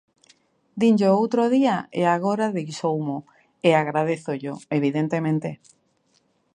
[0.81, 3.17] Dinllo o outro día e agora deixoumo,
[3.67, 5.49] e agradézollo, evidentemente.